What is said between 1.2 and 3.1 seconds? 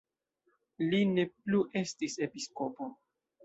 plu estis episkopo.